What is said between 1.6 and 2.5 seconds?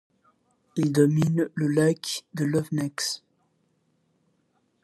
lac de